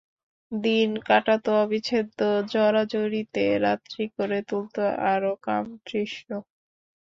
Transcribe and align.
দিন 0.51 0.89
কাটতো 1.07 1.51
অবিচ্ছেদ্য 1.63 2.19
জড়াজড়িতে, 2.53 3.43
রাত্রি 3.65 4.03
করে 4.15 4.37
তুলত 4.49 4.75
আরও 5.11 5.31
কামতৃষ্ণ। 5.43 6.29